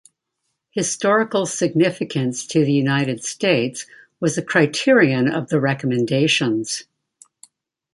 [0.71, 3.85] Historical significance to the United States
[4.19, 6.85] was a criterion of the recommendations.